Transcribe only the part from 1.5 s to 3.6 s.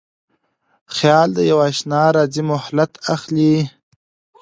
یواشنا راځی مهلت اخلي